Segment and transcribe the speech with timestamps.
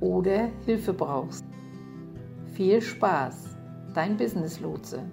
[0.00, 1.44] oder Hilfe brauchst.
[2.54, 3.56] Viel Spaß,
[3.94, 5.10] dein Business Lotse.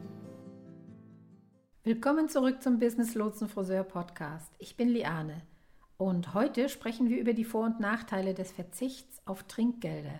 [1.83, 4.53] Willkommen zurück zum Business Lotsen Friseur Podcast.
[4.59, 5.41] Ich bin Liane
[5.97, 10.19] und heute sprechen wir über die Vor- und Nachteile des Verzichts auf Trinkgelder.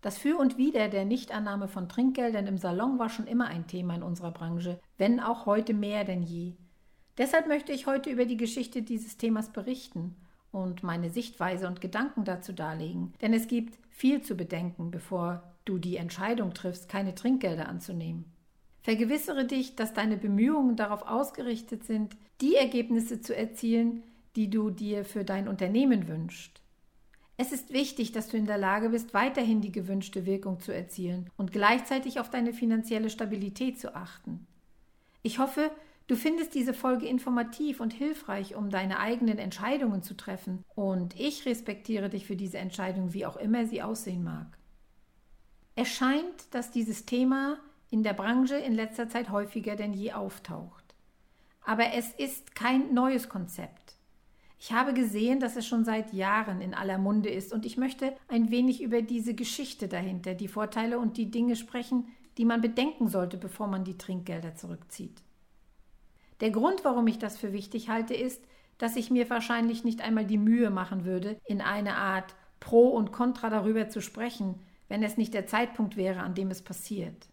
[0.00, 3.94] Das Für und Wider der Nichtannahme von Trinkgeldern im Salon war schon immer ein Thema
[3.94, 6.54] in unserer Branche, wenn auch heute mehr denn je.
[7.18, 10.16] Deshalb möchte ich heute über die Geschichte dieses Themas berichten
[10.52, 13.12] und meine Sichtweise und Gedanken dazu darlegen.
[13.20, 18.24] Denn es gibt viel zu bedenken, bevor du die Entscheidung triffst, keine Trinkgelder anzunehmen.
[18.82, 24.02] Vergewissere dich, dass deine Bemühungen darauf ausgerichtet sind, die Ergebnisse zu erzielen,
[24.36, 26.60] die du dir für dein Unternehmen wünschst.
[27.36, 31.30] Es ist wichtig, dass du in der Lage bist, weiterhin die gewünschte Wirkung zu erzielen
[31.36, 34.46] und gleichzeitig auf deine finanzielle Stabilität zu achten.
[35.22, 35.70] Ich hoffe,
[36.10, 40.64] Du findest diese Folge informativ und hilfreich, um deine eigenen Entscheidungen zu treffen.
[40.74, 44.58] Und ich respektiere dich für diese Entscheidung, wie auch immer sie aussehen mag.
[45.76, 47.58] Es scheint, dass dieses Thema
[47.90, 50.96] in der Branche in letzter Zeit häufiger denn je auftaucht.
[51.64, 53.94] Aber es ist kein neues Konzept.
[54.58, 58.16] Ich habe gesehen, dass es schon seit Jahren in aller Munde ist und ich möchte
[58.26, 63.06] ein wenig über diese Geschichte dahinter, die Vorteile und die Dinge sprechen, die man bedenken
[63.06, 65.22] sollte, bevor man die Trinkgelder zurückzieht.
[66.40, 68.42] Der Grund, warum ich das für wichtig halte, ist,
[68.78, 73.12] dass ich mir wahrscheinlich nicht einmal die Mühe machen würde, in eine Art Pro und
[73.12, 74.54] Contra darüber zu sprechen,
[74.88, 77.28] wenn es nicht der Zeitpunkt wäre, an dem es passiert.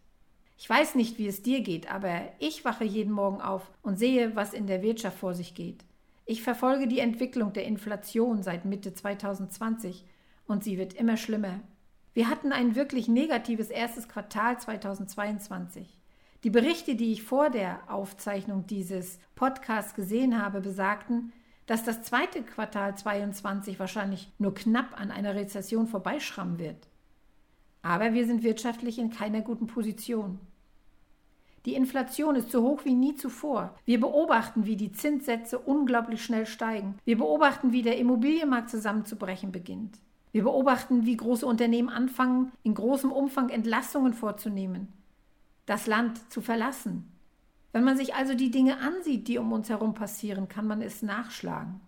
[0.57, 4.35] Ich weiß nicht, wie es dir geht, aber ich wache jeden Morgen auf und sehe,
[4.35, 5.85] was in der Wirtschaft vor sich geht.
[6.25, 10.03] Ich verfolge die Entwicklung der Inflation seit Mitte 2020
[10.47, 11.61] und sie wird immer schlimmer.
[12.13, 15.97] Wir hatten ein wirklich negatives erstes Quartal 2022.
[16.43, 21.33] Die Berichte, die ich vor der Aufzeichnung dieses Podcasts gesehen habe, besagten,
[21.65, 26.87] dass das zweite Quartal 22 wahrscheinlich nur knapp an einer Rezession vorbeischrammen wird.
[27.81, 30.39] Aber wir sind wirtschaftlich in keiner guten Position.
[31.65, 33.75] Die Inflation ist so hoch wie nie zuvor.
[33.85, 36.99] Wir beobachten, wie die Zinssätze unglaublich schnell steigen.
[37.03, 39.97] Wir beobachten, wie der Immobilienmarkt zusammenzubrechen beginnt.
[40.31, 44.93] Wir beobachten, wie große Unternehmen anfangen, in großem Umfang Entlassungen vorzunehmen
[45.67, 47.11] das Land zu verlassen.
[47.71, 51.03] Wenn man sich also die Dinge ansieht, die um uns herum passieren, kann man es
[51.03, 51.79] nachschlagen.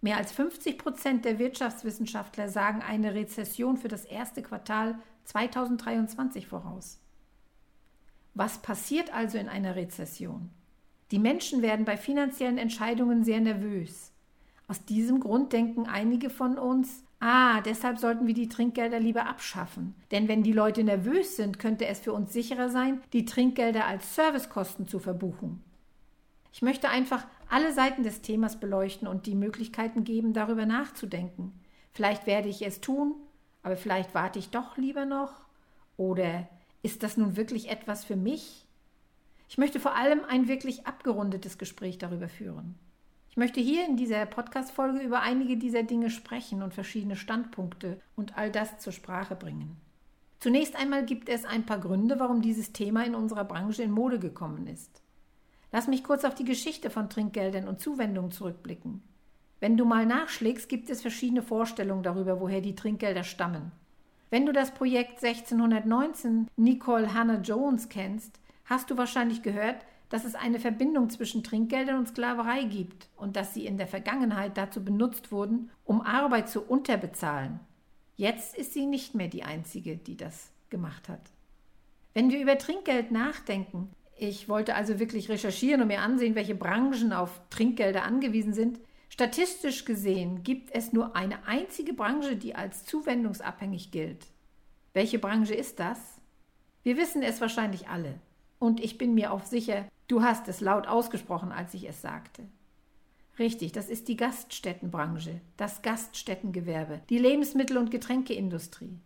[0.00, 7.00] Mehr als 50 Prozent der Wirtschaftswissenschaftler sagen eine Rezession für das erste Quartal 2023 voraus.
[8.34, 10.50] Was passiert also in einer Rezession?
[11.10, 14.12] Die Menschen werden bei finanziellen Entscheidungen sehr nervös.
[14.68, 19.94] Aus diesem Grund denken einige von uns, Ah, deshalb sollten wir die Trinkgelder lieber abschaffen.
[20.10, 24.14] Denn wenn die Leute nervös sind, könnte es für uns sicherer sein, die Trinkgelder als
[24.14, 25.62] Servicekosten zu verbuchen.
[26.52, 31.52] Ich möchte einfach alle Seiten des Themas beleuchten und die Möglichkeiten geben, darüber nachzudenken.
[31.92, 33.14] Vielleicht werde ich es tun,
[33.62, 35.32] aber vielleicht warte ich doch lieber noch.
[35.96, 36.48] Oder
[36.82, 38.66] ist das nun wirklich etwas für mich?
[39.48, 42.78] Ich möchte vor allem ein wirklich abgerundetes Gespräch darüber führen.
[43.36, 48.38] Ich möchte hier in dieser Podcast-Folge über einige dieser Dinge sprechen und verschiedene Standpunkte und
[48.38, 49.76] all das zur Sprache bringen.
[50.40, 54.18] Zunächst einmal gibt es ein paar Gründe, warum dieses Thema in unserer Branche in Mode
[54.18, 55.02] gekommen ist.
[55.70, 59.02] Lass mich kurz auf die Geschichte von Trinkgeldern und Zuwendungen zurückblicken.
[59.60, 63.70] Wenn du mal nachschlägst, gibt es verschiedene Vorstellungen darüber, woher die Trinkgelder stammen.
[64.30, 70.34] Wenn du das Projekt 1619 Nicole Hannah Jones kennst, hast du wahrscheinlich gehört, dass es
[70.34, 75.32] eine Verbindung zwischen Trinkgeldern und Sklaverei gibt und dass sie in der Vergangenheit dazu benutzt
[75.32, 77.60] wurden, um Arbeit zu unterbezahlen.
[78.16, 81.30] Jetzt ist sie nicht mehr die einzige, die das gemacht hat.
[82.14, 87.12] Wenn wir über Trinkgeld nachdenken, ich wollte also wirklich recherchieren und mir ansehen, welche Branchen
[87.12, 88.80] auf Trinkgelder angewiesen sind,
[89.10, 94.26] statistisch gesehen gibt es nur eine einzige Branche, die als zuwendungsabhängig gilt.
[94.94, 95.98] Welche Branche ist das?
[96.82, 98.14] Wir wissen es wahrscheinlich alle.
[98.58, 102.44] Und ich bin mir auch sicher, du hast es laut ausgesprochen, als ich es sagte.
[103.38, 108.98] Richtig, das ist die Gaststättenbranche, das Gaststättengewerbe, die Lebensmittel- und Getränkeindustrie.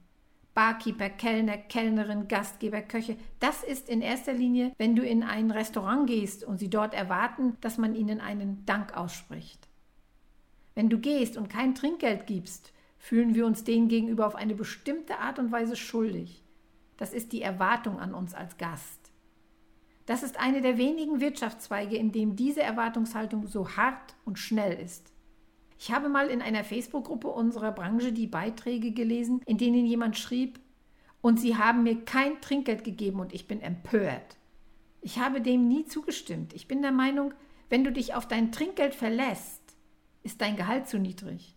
[0.55, 3.17] Barkeeper, Kellner, Kellnerin, Gastgeber, Köche.
[3.39, 7.57] Das ist in erster Linie, wenn du in ein Restaurant gehst und sie dort erwarten,
[7.61, 9.69] dass man ihnen einen Dank ausspricht.
[10.75, 15.19] Wenn du gehst und kein Trinkgeld gibst, fühlen wir uns denen gegenüber auf eine bestimmte
[15.19, 16.43] Art und Weise schuldig.
[16.97, 19.00] Das ist die Erwartung an uns als Gast.
[20.11, 25.13] Das ist eine der wenigen Wirtschaftszweige, in dem diese Erwartungshaltung so hart und schnell ist.
[25.79, 30.59] Ich habe mal in einer Facebook-Gruppe unserer Branche die Beiträge gelesen, in denen jemand schrieb,
[31.21, 34.37] und sie haben mir kein Trinkgeld gegeben und ich bin empört.
[35.01, 36.55] Ich habe dem nie zugestimmt.
[36.55, 37.33] Ich bin der Meinung,
[37.69, 39.63] wenn du dich auf dein Trinkgeld verlässt,
[40.25, 41.55] ist dein Gehalt zu niedrig.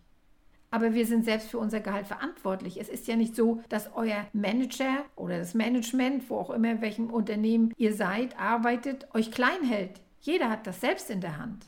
[0.74, 2.80] Aber wir sind selbst für unser Gehalt verantwortlich.
[2.80, 6.80] Es ist ja nicht so, dass euer Manager oder das Management, wo auch immer, in
[6.80, 10.00] welchem Unternehmen ihr seid, arbeitet, euch klein hält.
[10.18, 11.66] Jeder hat das selbst in der Hand.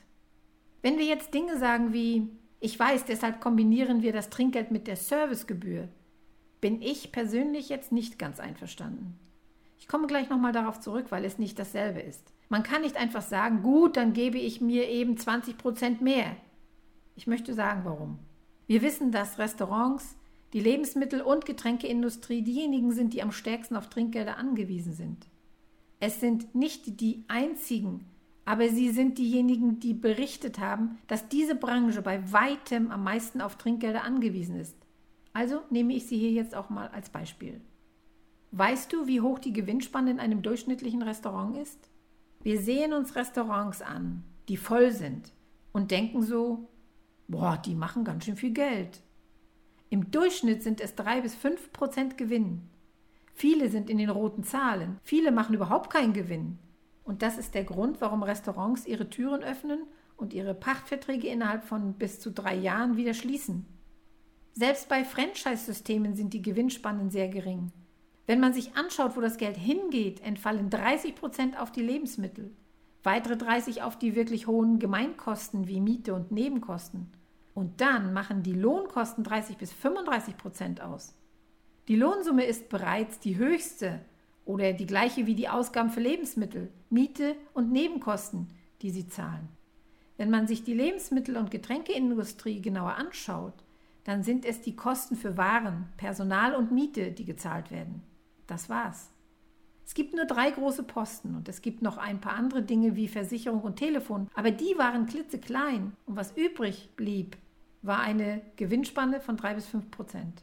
[0.82, 4.96] Wenn wir jetzt Dinge sagen wie, ich weiß, deshalb kombinieren wir das Trinkgeld mit der
[4.96, 5.86] Servicegebühr.
[6.60, 9.16] Bin ich persönlich jetzt nicht ganz einverstanden.
[9.78, 12.32] Ich komme gleich nochmal darauf zurück, weil es nicht dasselbe ist.
[12.48, 16.34] Man kann nicht einfach sagen, gut, dann gebe ich mir eben 20 Prozent mehr.
[17.14, 18.18] Ich möchte sagen, warum.
[18.66, 20.16] Wir wissen, dass Restaurants,
[20.52, 25.26] die Lebensmittel- und Getränkeindustrie diejenigen sind, die am stärksten auf Trinkgelder angewiesen sind.
[26.00, 28.04] Es sind nicht die einzigen,
[28.44, 33.56] aber sie sind diejenigen, die berichtet haben, dass diese Branche bei weitem am meisten auf
[33.56, 34.76] Trinkgelder angewiesen ist.
[35.32, 37.60] Also nehme ich sie hier jetzt auch mal als Beispiel.
[38.52, 41.90] Weißt du, wie hoch die Gewinnspanne in einem durchschnittlichen Restaurant ist?
[42.42, 45.32] Wir sehen uns Restaurants an, die voll sind
[45.72, 46.68] und denken so,
[47.28, 49.02] boah, die machen ganz schön viel Geld.
[49.88, 52.68] Im Durchschnitt sind es drei bis fünf Prozent Gewinn.
[53.34, 56.58] Viele sind in den roten Zahlen, viele machen überhaupt keinen Gewinn.
[57.04, 59.80] Und das ist der Grund, warum Restaurants ihre Türen öffnen
[60.16, 63.66] und ihre Pachtverträge innerhalb von bis zu drei Jahren wieder schließen.
[64.54, 67.72] Selbst bei Franchise-Systemen sind die Gewinnspannen sehr gering.
[68.26, 72.56] Wenn man sich anschaut, wo das Geld hingeht, entfallen 30 Prozent auf die Lebensmittel,
[73.06, 77.08] weitere 30 auf die wirklich hohen Gemeinkosten wie Miete und Nebenkosten.
[77.54, 81.14] Und dann machen die Lohnkosten 30 bis 35 Prozent aus.
[81.88, 84.00] Die Lohnsumme ist bereits die höchste
[84.44, 88.48] oder die gleiche wie die Ausgaben für Lebensmittel, Miete und Nebenkosten,
[88.82, 89.48] die sie zahlen.
[90.18, 93.54] Wenn man sich die Lebensmittel- und Getränkeindustrie genauer anschaut,
[94.04, 98.02] dann sind es die Kosten für Waren, Personal und Miete, die gezahlt werden.
[98.46, 99.10] Das war's.
[99.86, 103.06] Es gibt nur drei große Posten und es gibt noch ein paar andere Dinge wie
[103.06, 107.36] Versicherung und Telefon, aber die waren klitzeklein und was übrig blieb,
[107.82, 110.42] war eine Gewinnspanne von drei bis fünf Prozent.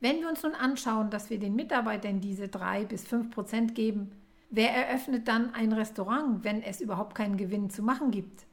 [0.00, 4.12] Wenn wir uns nun anschauen, dass wir den Mitarbeitern diese drei bis fünf Prozent geben,
[4.50, 8.44] wer eröffnet dann ein Restaurant, wenn es überhaupt keinen Gewinn zu machen gibt?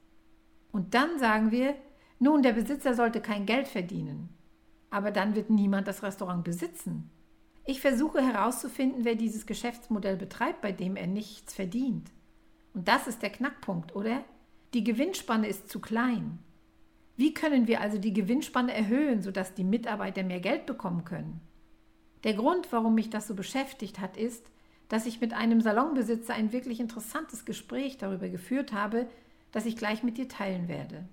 [0.71, 1.75] Und dann sagen wir,
[2.19, 4.29] nun, der Besitzer sollte kein Geld verdienen.
[4.91, 7.09] Aber dann wird niemand das Restaurant besitzen.
[7.65, 12.11] Ich versuche herauszufinden, wer dieses Geschäftsmodell betreibt, bei dem er nichts verdient.
[12.73, 14.23] Und das ist der Knackpunkt, oder?
[14.73, 16.39] Die Gewinnspanne ist zu klein.
[17.17, 21.41] Wie können wir also die Gewinnspanne erhöhen, sodass die Mitarbeiter mehr Geld bekommen können?
[22.23, 24.45] Der Grund, warum mich das so beschäftigt hat, ist,
[24.89, 29.07] dass ich mit einem Salonbesitzer ein wirklich interessantes Gespräch darüber geführt habe,
[29.51, 31.07] das ich gleich mit dir teilen werde.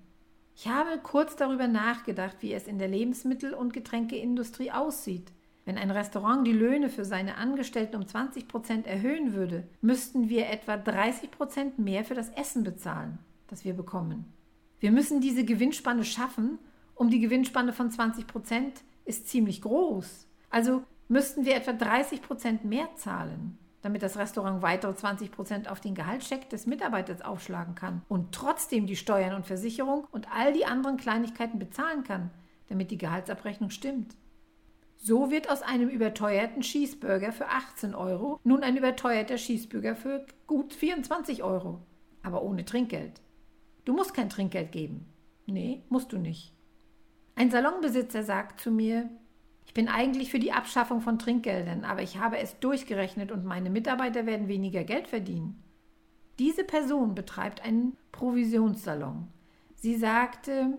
[0.55, 5.31] Ich habe kurz darüber nachgedacht, wie es in der Lebensmittel- und Getränkeindustrie aussieht.
[5.69, 10.49] Wenn ein Restaurant die Löhne für seine Angestellten um 20 Prozent erhöhen würde, müssten wir
[10.49, 14.33] etwa 30 Prozent mehr für das Essen bezahlen, das wir bekommen.
[14.79, 16.57] Wir müssen diese Gewinnspanne schaffen.
[16.95, 20.25] Um die Gewinnspanne von 20 Prozent ist ziemlich groß.
[20.49, 25.81] Also müssten wir etwa 30 Prozent mehr zahlen, damit das Restaurant weitere 20 Prozent auf
[25.81, 30.65] den Gehaltscheck des Mitarbeiters aufschlagen kann und trotzdem die Steuern und Versicherung und all die
[30.65, 32.31] anderen Kleinigkeiten bezahlen kann,
[32.69, 34.15] damit die Gehaltsabrechnung stimmt.
[35.01, 40.73] So wird aus einem überteuerten Cheeseburger für 18 Euro nun ein überteuerter Cheeseburger für gut
[40.73, 41.81] 24 Euro,
[42.21, 43.21] aber ohne Trinkgeld.
[43.85, 45.05] Du musst kein Trinkgeld geben.
[45.45, 46.53] Nee, musst du nicht.
[47.35, 49.09] Ein Salonbesitzer sagt zu mir,
[49.65, 53.69] ich bin eigentlich für die Abschaffung von Trinkgeldern, aber ich habe es durchgerechnet und meine
[53.69, 55.63] Mitarbeiter werden weniger Geld verdienen.
[56.39, 59.27] Diese Person betreibt einen Provisionssalon.
[59.75, 60.77] Sie sagte,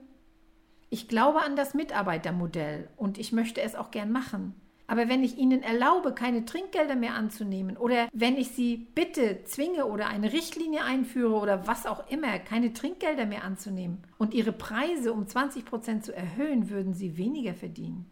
[0.90, 4.54] ich glaube an das Mitarbeitermodell und ich möchte es auch gern machen.
[4.88, 9.86] Aber wenn ich ihnen erlaube, keine Trinkgelder mehr anzunehmen oder wenn ich sie bitte, zwinge
[9.86, 15.12] oder eine Richtlinie einführe oder was auch immer, keine Trinkgelder mehr anzunehmen und ihre Preise
[15.12, 18.10] um 20 Prozent zu erhöhen, würden sie weniger verdienen.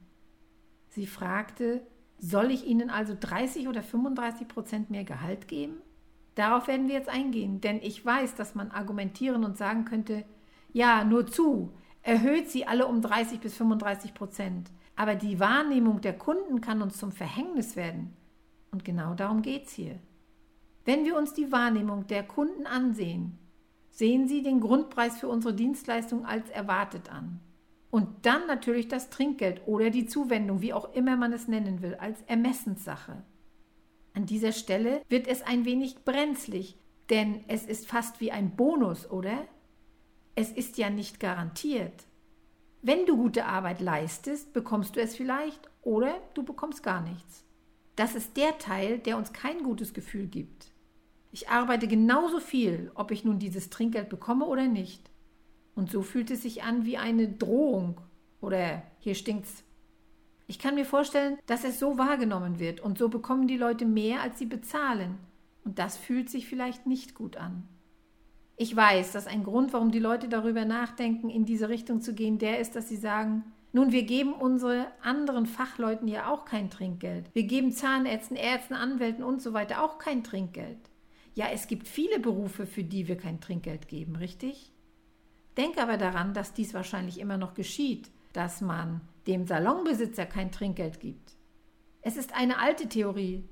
[0.88, 1.82] Sie fragte,
[2.20, 5.78] Soll ich ihnen also 30 oder 35 Prozent mehr Gehalt geben?
[6.37, 10.25] Darauf werden wir jetzt eingehen, denn ich weiß, dass man argumentieren und sagen könnte,
[10.73, 14.71] ja, nur zu, erhöht sie alle um 30 bis 35 Prozent.
[14.97, 18.17] Aber die Wahrnehmung der Kunden kann uns zum Verhängnis werden.
[18.71, 19.99] Und genau darum geht es hier.
[20.85, 23.38] Wenn wir uns die Wahrnehmung der Kunden ansehen,
[23.90, 27.40] sehen sie den Grundpreis für unsere Dienstleistung als erwartet an.
[27.90, 31.95] Und dann natürlich das Trinkgeld oder die Zuwendung, wie auch immer man es nennen will,
[31.95, 33.23] als Ermessenssache.
[34.14, 36.76] An dieser Stelle wird es ein wenig brenzlig,
[37.11, 39.47] denn es ist fast wie ein Bonus, oder?
[40.40, 42.07] Es ist ja nicht garantiert.
[42.80, 47.45] Wenn du gute Arbeit leistest, bekommst du es vielleicht oder du bekommst gar nichts.
[47.97, 50.71] Das ist der Teil, der uns kein gutes Gefühl gibt.
[51.33, 55.11] Ich arbeite genauso viel, ob ich nun dieses Trinkgeld bekomme oder nicht.
[55.75, 58.00] Und so fühlt es sich an wie eine Drohung
[58.40, 59.64] oder hier stinkt's.
[60.47, 64.21] Ich kann mir vorstellen, dass es so wahrgenommen wird und so bekommen die Leute mehr,
[64.23, 65.18] als sie bezahlen.
[65.64, 67.66] Und das fühlt sich vielleicht nicht gut an.
[68.61, 72.38] Ich weiß, dass ein Grund, warum die Leute darüber nachdenken, in diese Richtung zu gehen,
[72.38, 77.31] der ist, dass sie sagen, nun, wir geben unsere anderen Fachleuten ja auch kein Trinkgeld.
[77.35, 80.79] Wir geben Zahnärzten, Ärzten, Anwälten und so weiter auch kein Trinkgeld.
[81.35, 84.73] Ja, es gibt viele Berufe, für die wir kein Trinkgeld geben, richtig?
[85.57, 90.99] Denke aber daran, dass dies wahrscheinlich immer noch geschieht, dass man dem Salonbesitzer kein Trinkgeld
[90.99, 91.37] gibt.
[92.00, 93.45] Es ist eine alte Theorie.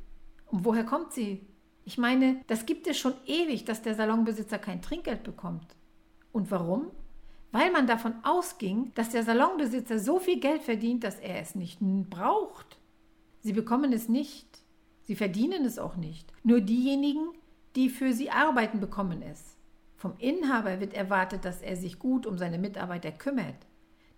[0.46, 1.46] Und woher kommt sie?
[1.86, 5.76] Ich meine, das gibt es schon ewig, dass der Salonbesitzer kein Trinkgeld bekommt.
[6.32, 6.90] Und warum?
[7.52, 11.78] Weil man davon ausging, dass der Salonbesitzer so viel Geld verdient, dass er es nicht
[12.10, 12.76] braucht.
[13.40, 14.48] Sie bekommen es nicht.
[15.02, 16.32] Sie verdienen es auch nicht.
[16.42, 17.28] Nur diejenigen,
[17.76, 19.56] die für sie arbeiten, bekommen es.
[19.96, 23.64] Vom Inhaber wird erwartet, dass er sich gut um seine Mitarbeiter kümmert.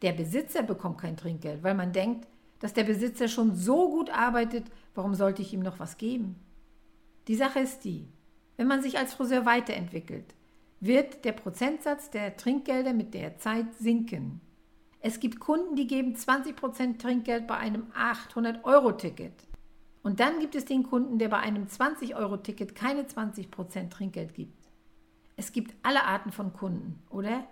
[0.01, 2.27] Der Besitzer bekommt kein Trinkgeld, weil man denkt,
[2.61, 6.37] dass der Besitzer schon so gut arbeitet, warum sollte ich ihm noch was geben?
[7.29, 8.09] Die Sache ist die,
[8.57, 10.35] wenn man sich als Friseur weiterentwickelt,
[10.81, 14.41] wird der Prozentsatz der Trinkgelder mit der Zeit sinken.
[15.01, 19.35] Es gibt Kunden, die geben 20% Trinkgeld bei einem 800-Euro-Ticket.
[20.03, 24.69] Und dann gibt es den Kunden, der bei einem 20-Euro-Ticket keine 20% Trinkgeld gibt.
[25.37, 27.47] Es gibt alle Arten von Kunden, oder?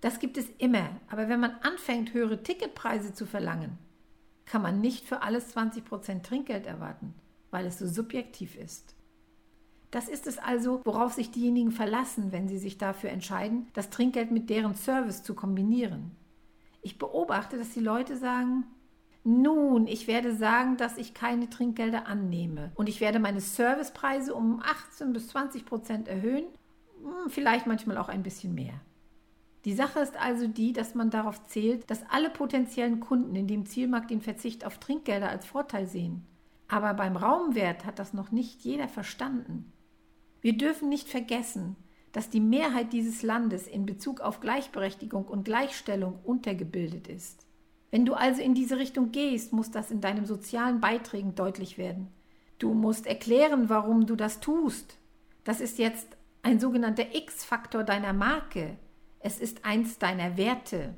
[0.00, 3.76] Das gibt es immer, aber wenn man anfängt, höhere Ticketpreise zu verlangen,
[4.44, 7.14] kann man nicht für alles 20% Trinkgeld erwarten,
[7.54, 8.96] weil es so subjektiv ist.
[9.92, 14.32] Das ist es also, worauf sich diejenigen verlassen, wenn sie sich dafür entscheiden, das Trinkgeld
[14.32, 16.10] mit deren Service zu kombinieren.
[16.82, 18.64] Ich beobachte, dass die Leute sagen,
[19.22, 24.60] nun, ich werde sagen, dass ich keine Trinkgelder annehme und ich werde meine Servicepreise um
[24.60, 26.44] 18 bis 20 Prozent erhöhen
[27.00, 28.80] hm, vielleicht manchmal auch ein bisschen mehr.
[29.64, 33.64] Die Sache ist also die, dass man darauf zählt, dass alle potenziellen Kunden in dem
[33.64, 36.26] Zielmarkt den Verzicht auf Trinkgelder als Vorteil sehen.
[36.68, 39.72] Aber beim Raumwert hat das noch nicht jeder verstanden.
[40.40, 41.76] Wir dürfen nicht vergessen,
[42.12, 47.44] dass die Mehrheit dieses Landes in Bezug auf Gleichberechtigung und Gleichstellung untergebildet ist.
[47.90, 52.08] Wenn du also in diese Richtung gehst, muss das in deinen sozialen Beiträgen deutlich werden.
[52.58, 54.98] Du musst erklären, warum du das tust.
[55.44, 56.08] Das ist jetzt
[56.42, 58.76] ein sogenannter X-Faktor deiner Marke.
[59.20, 60.94] Es ist eins deiner Werte.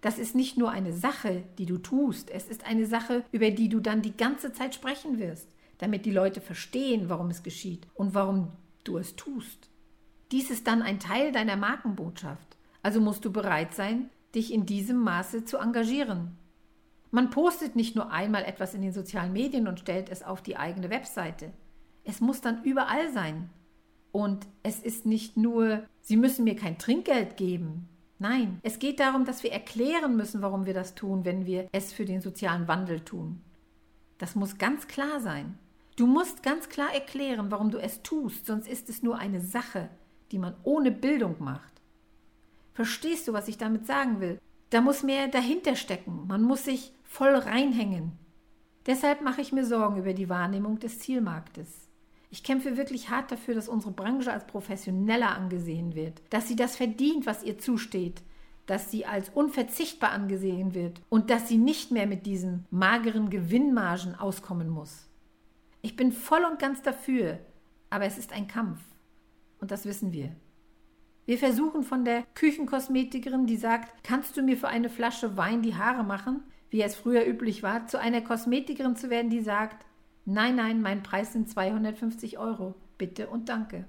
[0.00, 3.68] Das ist nicht nur eine Sache, die du tust, es ist eine Sache, über die
[3.68, 8.14] du dann die ganze Zeit sprechen wirst, damit die Leute verstehen, warum es geschieht und
[8.14, 8.52] warum
[8.84, 9.70] du es tust.
[10.30, 12.56] Dies ist dann ein Teil deiner Markenbotschaft.
[12.82, 16.36] Also musst du bereit sein, dich in diesem Maße zu engagieren.
[17.10, 20.56] Man postet nicht nur einmal etwas in den sozialen Medien und stellt es auf die
[20.56, 21.52] eigene Webseite.
[22.04, 23.48] Es muss dann überall sein.
[24.12, 27.88] Und es ist nicht nur, Sie müssen mir kein Trinkgeld geben.
[28.18, 31.92] Nein, es geht darum, dass wir erklären müssen, warum wir das tun, wenn wir es
[31.92, 33.40] für den sozialen Wandel tun.
[34.18, 35.56] Das muss ganz klar sein.
[35.96, 39.88] Du musst ganz klar erklären, warum du es tust, sonst ist es nur eine Sache,
[40.32, 41.72] die man ohne Bildung macht.
[42.74, 44.38] Verstehst du, was ich damit sagen will?
[44.70, 46.26] Da muss mehr dahinter stecken.
[46.26, 48.12] Man muss sich voll reinhängen.
[48.86, 51.88] Deshalb mache ich mir Sorgen über die Wahrnehmung des Zielmarktes.
[52.30, 56.76] Ich kämpfe wirklich hart dafür, dass unsere Branche als professioneller angesehen wird, dass sie das
[56.76, 58.22] verdient, was ihr zusteht,
[58.66, 64.14] dass sie als unverzichtbar angesehen wird und dass sie nicht mehr mit diesen mageren Gewinnmargen
[64.14, 65.08] auskommen muss.
[65.80, 67.38] Ich bin voll und ganz dafür,
[67.88, 68.80] aber es ist ein Kampf.
[69.58, 70.36] Und das wissen wir.
[71.24, 75.74] Wir versuchen von der Küchenkosmetikerin, die sagt, kannst du mir für eine Flasche Wein die
[75.74, 79.86] Haare machen, wie es früher üblich war, zu einer Kosmetikerin zu werden, die sagt,
[80.30, 82.74] Nein, nein, mein Preis sind 250 Euro.
[82.98, 83.86] Bitte und danke.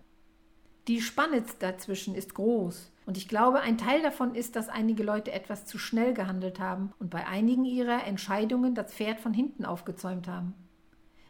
[0.88, 2.94] Die Spanne dazwischen ist groß.
[3.06, 6.94] Und ich glaube, ein Teil davon ist, dass einige Leute etwas zu schnell gehandelt haben
[6.98, 10.54] und bei einigen ihrer Entscheidungen das Pferd von hinten aufgezäumt haben.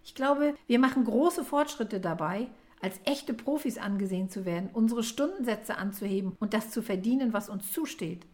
[0.04, 2.46] Ich glaube, wir machen große Fortschritte dabei,
[2.80, 7.72] als echte Profis angesehen zu werden, unsere Stundensätze anzuheben und das zu verdienen, was uns
[7.72, 8.28] zusteht.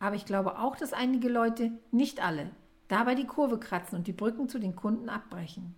[0.00, 2.50] Aber ich glaube auch, dass einige Leute, nicht alle,
[2.88, 5.76] dabei die Kurve kratzen und die Brücken zu den Kunden abbrechen.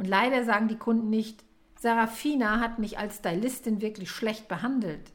[0.00, 1.44] Und leider sagen die Kunden nicht,
[1.78, 5.12] Sarafina hat mich als Stylistin wirklich schlecht behandelt.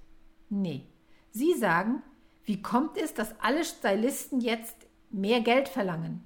[0.51, 0.85] Nee,
[1.31, 2.03] sie sagen,
[2.43, 4.75] wie kommt es, dass alle Stylisten jetzt
[5.09, 6.23] mehr Geld verlangen?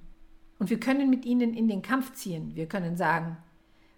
[0.58, 2.54] Und wir können mit ihnen in den Kampf ziehen.
[2.54, 3.38] Wir können sagen,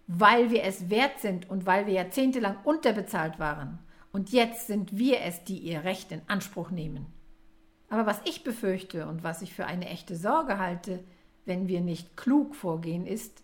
[0.05, 3.79] weil wir es wert sind und weil wir jahrzehntelang unterbezahlt waren.
[4.11, 7.07] Und jetzt sind wir es, die ihr Recht in Anspruch nehmen.
[7.89, 11.03] Aber was ich befürchte und was ich für eine echte Sorge halte,
[11.45, 13.41] wenn wir nicht klug vorgehen, ist,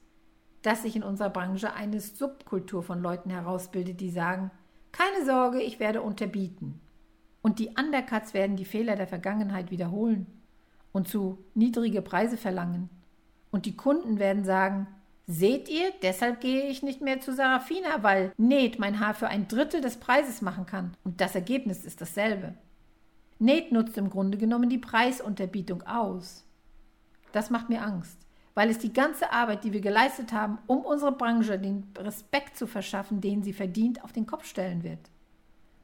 [0.61, 4.51] dass sich in unserer Branche eine Subkultur von Leuten herausbildet, die sagen,
[4.91, 6.79] keine Sorge, ich werde unterbieten.
[7.41, 10.27] Und die Undercuts werden die Fehler der Vergangenheit wiederholen
[10.91, 12.89] und zu niedrige Preise verlangen.
[13.51, 14.87] Und die Kunden werden sagen,
[15.27, 19.47] seht ihr, deshalb gehe ich nicht mehr zu Sarafina, weil Näht mein Haar für ein
[19.47, 20.95] Drittel des Preises machen kann.
[21.03, 22.55] Und das Ergebnis ist dasselbe.
[23.39, 26.45] Nate nutzt im Grunde genommen die Preisunterbietung aus.
[27.31, 28.26] Das macht mir Angst,
[28.57, 32.65] weil es die ganze Arbeit, die wir geleistet haben, um unsere Branche den Respekt zu
[32.65, 34.97] verschaffen, den sie verdient, auf den Kopf stellen wird.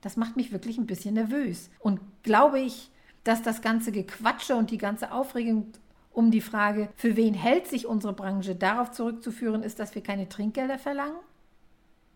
[0.01, 1.69] Das macht mich wirklich ein bisschen nervös.
[1.77, 2.89] Und glaube ich,
[3.23, 5.67] dass das ganze Gequatsche und die ganze Aufregung
[6.13, 10.27] um die Frage, für wen hält sich unsere Branche, darauf zurückzuführen ist, dass wir keine
[10.27, 11.19] Trinkgelder verlangen?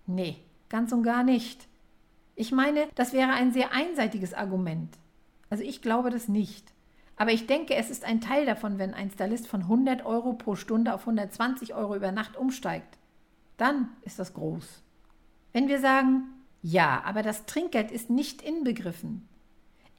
[0.07, 0.37] Nee,
[0.69, 1.67] ganz und gar nicht.
[2.33, 4.97] Ich meine, das wäre ein sehr einseitiges Argument.
[5.51, 6.73] Also ich glaube das nicht.
[7.17, 10.55] Aber ich denke, es ist ein Teil davon, wenn ein Stylist von 100 Euro pro
[10.55, 12.97] Stunde auf 120 Euro über Nacht umsteigt.
[13.57, 14.83] Dann ist das groß.
[15.51, 16.23] Wenn wir sagen,
[16.61, 19.27] ja, aber das Trinkgeld ist nicht inbegriffen,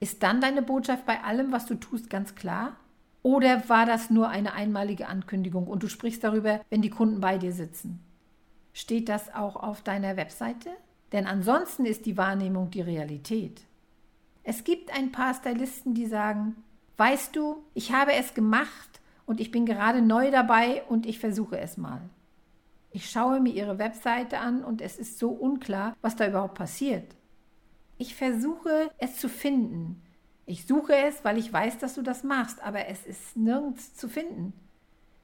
[0.00, 2.76] ist dann deine Botschaft bei allem, was du tust, ganz klar?
[3.22, 7.37] Oder war das nur eine einmalige Ankündigung und du sprichst darüber, wenn die Kunden bei
[7.37, 7.98] dir sitzen?
[8.72, 10.71] Steht das auch auf deiner Webseite?
[11.10, 13.62] Denn ansonsten ist die Wahrnehmung die Realität.
[14.45, 16.56] Es gibt ein paar Stylisten, die sagen,
[16.99, 21.58] weißt du, ich habe es gemacht und ich bin gerade neu dabei und ich versuche
[21.58, 22.02] es mal.
[22.91, 27.15] Ich schaue mir ihre Webseite an und es ist so unklar, was da überhaupt passiert.
[27.99, 30.02] Ich versuche es zu finden.
[30.47, 34.08] Ich suche es, weil ich weiß, dass du das machst, aber es ist nirgends zu
[34.08, 34.52] finden.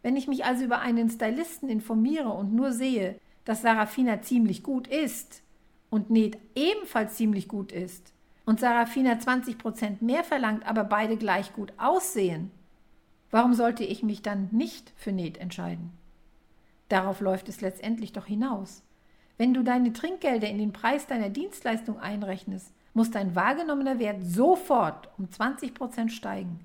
[0.03, 4.87] Wenn ich mich also über einen Stylisten informiere und nur sehe, dass Sarafina ziemlich gut
[4.87, 5.43] ist
[5.89, 8.14] und Ned ebenfalls ziemlich gut ist,
[8.45, 12.51] und Sarafina 20 Prozent mehr verlangt, aber beide gleich gut aussehen,
[13.31, 15.93] warum sollte ich mich dann nicht für Ned entscheiden?
[16.89, 18.83] Darauf läuft es letztendlich doch hinaus.
[19.37, 25.09] Wenn du deine Trinkgelder in den Preis deiner Dienstleistung einrechnest, muss dein wahrgenommener Wert sofort
[25.19, 26.61] um 20 Prozent steigen.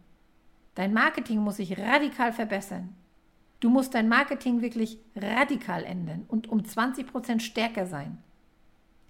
[0.75, 2.95] Dein Marketing muss sich radikal verbessern.
[3.59, 8.19] Du musst dein Marketing wirklich radikal ändern und um 20 Prozent stärker sein.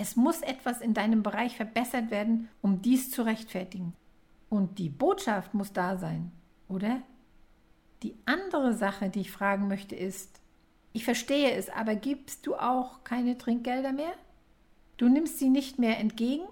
[0.02, 3.94] Es muss etwas in deinem Bereich verbessert werden, um dies zu rechtfertigen.
[4.48, 6.32] Und die Botschaft muss da sein,
[6.70, 7.02] oder?
[8.02, 10.40] Die andere Sache, die ich fragen möchte, ist,
[10.94, 14.14] ich verstehe es, aber gibst du auch keine Trinkgelder mehr?
[14.96, 16.46] Du nimmst sie nicht mehr entgegen,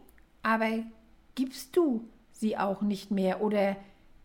[0.43, 0.83] aber
[1.35, 3.77] gibst du sie auch nicht mehr oder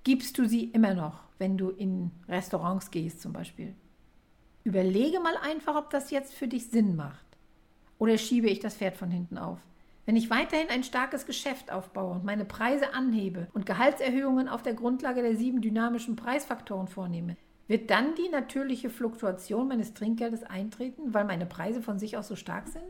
[0.02, 3.76] gibst du sie immer noch, wenn du in Restaurants gehst zum Beispiel?
[4.64, 7.31] Überlege mal einfach, ob das jetzt für dich Sinn macht.
[8.02, 9.60] Oder schiebe ich das Pferd von hinten auf?
[10.06, 14.74] Wenn ich weiterhin ein starkes Geschäft aufbaue und meine Preise anhebe und Gehaltserhöhungen auf der
[14.74, 17.36] Grundlage der sieben dynamischen Preisfaktoren vornehme,
[17.68, 22.34] wird dann die natürliche Fluktuation meines Trinkgeldes eintreten, weil meine Preise von sich aus so
[22.34, 22.82] stark sind?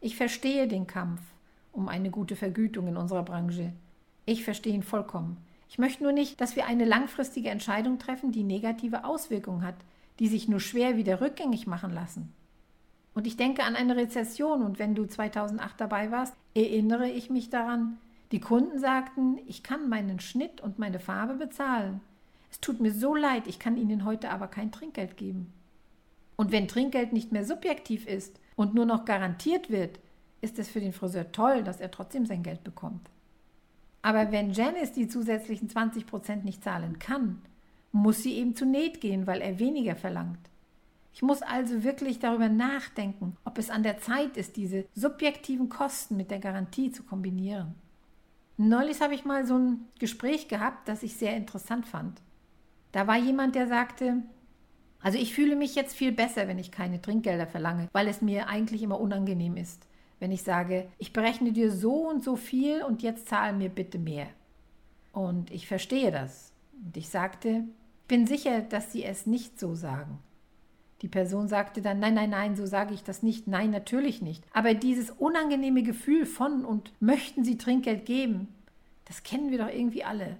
[0.00, 1.20] Ich verstehe den Kampf
[1.70, 3.72] um eine gute Vergütung in unserer Branche.
[4.26, 5.36] Ich verstehe ihn vollkommen.
[5.68, 9.76] Ich möchte nur nicht, dass wir eine langfristige Entscheidung treffen, die negative Auswirkungen hat,
[10.18, 12.34] die sich nur schwer wieder rückgängig machen lassen.
[13.18, 17.50] Und ich denke an eine Rezession und wenn du 2008 dabei warst, erinnere ich mich
[17.50, 17.98] daran.
[18.30, 22.00] Die Kunden sagten, ich kann meinen Schnitt und meine Farbe bezahlen.
[22.48, 25.52] Es tut mir so leid, ich kann Ihnen heute aber kein Trinkgeld geben.
[26.36, 29.98] Und wenn Trinkgeld nicht mehr subjektiv ist und nur noch garantiert wird,
[30.40, 33.10] ist es für den Friseur toll, dass er trotzdem sein Geld bekommt.
[34.00, 37.42] Aber wenn Janice die zusätzlichen 20 Prozent nicht zahlen kann,
[37.90, 40.38] muss sie eben zu Näht gehen, weil er weniger verlangt.
[41.18, 46.16] Ich muss also wirklich darüber nachdenken, ob es an der Zeit ist, diese subjektiven Kosten
[46.16, 47.74] mit der Garantie zu kombinieren.
[48.56, 52.22] Neulich habe ich mal so ein Gespräch gehabt, das ich sehr interessant fand.
[52.92, 54.22] Da war jemand, der sagte,
[55.00, 58.48] also ich fühle mich jetzt viel besser, wenn ich keine Trinkgelder verlange, weil es mir
[58.48, 59.88] eigentlich immer unangenehm ist,
[60.20, 63.98] wenn ich sage, ich berechne dir so und so viel und jetzt zahl mir bitte
[63.98, 64.28] mehr.
[65.10, 66.52] Und ich verstehe das.
[66.80, 67.64] Und ich sagte,
[68.06, 70.20] bin sicher, dass sie es nicht so sagen.
[71.02, 74.44] Die Person sagte dann, nein, nein, nein, so sage ich das nicht, nein, natürlich nicht.
[74.52, 78.48] Aber dieses unangenehme Gefühl von und möchten Sie Trinkgeld geben,
[79.04, 80.36] das kennen wir doch irgendwie alle.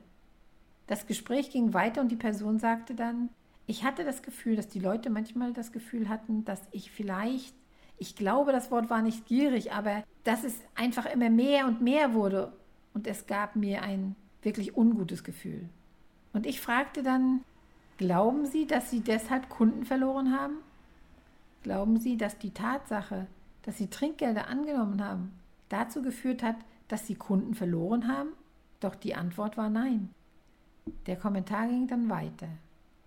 [0.88, 3.28] Das Gespräch ging weiter und die Person sagte dann,
[3.66, 7.54] ich hatte das Gefühl, dass die Leute manchmal das Gefühl hatten, dass ich vielleicht,
[7.98, 12.14] ich glaube, das Wort war nicht gierig, aber dass es einfach immer mehr und mehr
[12.14, 12.52] wurde
[12.94, 15.68] und es gab mir ein wirklich ungutes Gefühl.
[16.32, 17.44] Und ich fragte dann,
[17.98, 20.56] glauben Sie, dass Sie deshalb Kunden verloren haben?
[21.62, 23.26] Glauben Sie, dass die Tatsache,
[23.62, 25.32] dass Sie Trinkgelder angenommen haben,
[25.68, 26.56] dazu geführt hat,
[26.88, 28.30] dass Sie Kunden verloren haben?
[28.80, 30.08] Doch die Antwort war nein.
[31.06, 32.48] Der Kommentar ging dann weiter.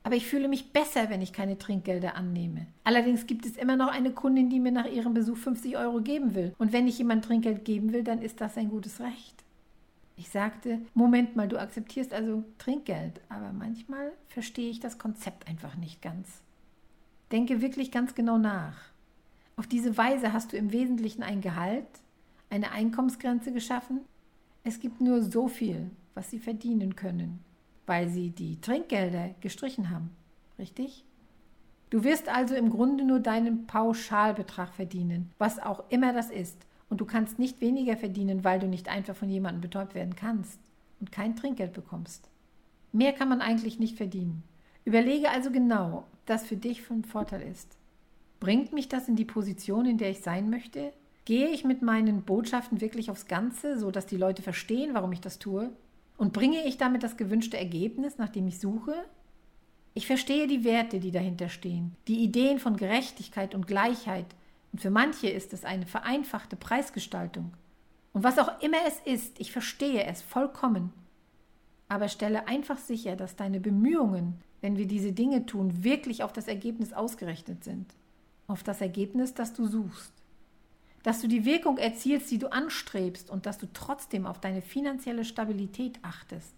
[0.04, 2.65] Aber ich fühle mich besser, wenn ich keine Trinkgelder annehme.
[2.84, 6.34] Allerdings gibt es immer noch eine Kundin, die mir nach ihrem Besuch 50 Euro geben
[6.34, 6.54] will.
[6.58, 9.40] Und wenn ich jemand Trinkgeld geben will, dann ist das ein gutes Recht.
[10.15, 15.76] Ich sagte, Moment mal, du akzeptierst also Trinkgeld, aber manchmal verstehe ich das Konzept einfach
[15.76, 16.41] nicht ganz.
[17.32, 18.78] Denke wirklich ganz genau nach.
[19.56, 21.88] Auf diese Weise hast du im Wesentlichen ein Gehalt,
[22.50, 24.02] eine Einkommensgrenze geschaffen.
[24.63, 27.43] Es gibt nur so viel, was sie verdienen können
[27.91, 30.12] weil sie die Trinkgelder gestrichen haben.
[30.58, 31.04] Richtig?
[31.89, 36.65] Du wirst also im Grunde nur deinen Pauschalbetrag verdienen, was auch immer das ist.
[36.91, 40.60] Und du kannst nicht weniger verdienen, weil du nicht einfach von jemandem betäubt werden kannst
[40.99, 42.27] und kein Trinkgeld bekommst.
[42.91, 44.43] Mehr kann man eigentlich nicht verdienen.
[44.84, 47.77] Überlege also genau, das für dich von Vorteil ist.
[48.41, 50.91] Bringt mich das in die Position, in der ich sein möchte?
[51.23, 55.21] Gehe ich mit meinen Botschaften wirklich aufs Ganze, so dass die Leute verstehen, warum ich
[55.21, 55.71] das tue?
[56.17, 58.95] Und bringe ich damit das gewünschte Ergebnis, nach dem ich suche?
[59.93, 64.25] Ich verstehe die Werte, die dahinter stehen, die Ideen von Gerechtigkeit und Gleichheit,
[64.72, 67.54] und für manche ist es eine vereinfachte Preisgestaltung.
[68.14, 70.92] Und was auch immer es ist, ich verstehe es vollkommen.
[71.88, 76.48] Aber stelle einfach sicher, dass deine Bemühungen, wenn wir diese Dinge tun, wirklich auf das
[76.48, 77.94] Ergebnis ausgerechnet sind.
[78.48, 80.14] Auf das Ergebnis, das du suchst
[81.04, 85.26] dass du die Wirkung erzielst, die du anstrebst und dass du trotzdem auf deine finanzielle
[85.26, 86.54] Stabilität achtest.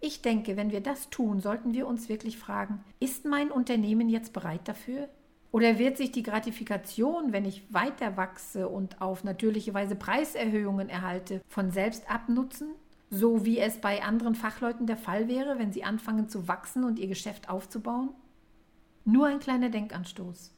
[0.00, 4.32] Ich denke, wenn wir das tun, sollten wir uns wirklich fragen, ist mein Unternehmen jetzt
[4.32, 5.08] bereit dafür?
[5.52, 11.40] Oder wird sich die Gratifikation, wenn ich weiter wachse und auf natürliche Weise Preiserhöhungen erhalte,
[11.48, 12.68] von selbst abnutzen?
[13.10, 17.00] So wie es bei anderen Fachleuten der Fall wäre, wenn sie anfangen zu wachsen und
[17.00, 18.10] ihr Geschäft aufzubauen?
[19.04, 20.54] Nur ein kleiner Denkanstoß.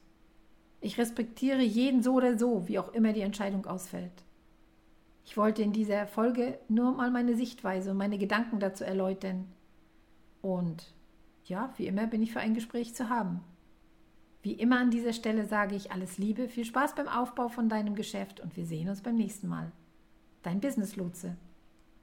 [0.82, 4.24] Ich respektiere jeden so oder so, wie auch immer die Entscheidung ausfällt.
[5.24, 9.46] Ich wollte in dieser Folge nur mal meine Sichtweise und meine Gedanken dazu erläutern.
[10.42, 10.92] Und
[11.44, 13.40] ja, wie immer bin ich für ein Gespräch zu haben.
[14.42, 17.94] Wie immer an dieser Stelle sage ich alles Liebe, viel Spaß beim Aufbau von deinem
[17.94, 19.70] Geschäft und wir sehen uns beim nächsten Mal.
[20.42, 21.36] Dein Business Lotse.